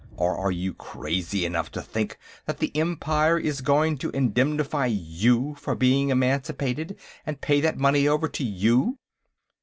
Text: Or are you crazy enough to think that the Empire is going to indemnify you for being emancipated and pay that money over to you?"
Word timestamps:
Or 0.17 0.35
are 0.35 0.49
you 0.51 0.73
crazy 0.73 1.45
enough 1.45 1.69
to 1.73 1.81
think 1.83 2.17
that 2.47 2.57
the 2.57 2.75
Empire 2.75 3.37
is 3.37 3.61
going 3.61 3.99
to 3.99 4.09
indemnify 4.09 4.87
you 4.87 5.53
for 5.59 5.75
being 5.75 6.09
emancipated 6.09 6.97
and 7.23 7.39
pay 7.39 7.61
that 7.61 7.77
money 7.77 8.07
over 8.07 8.27
to 8.27 8.43
you?" 8.43 8.97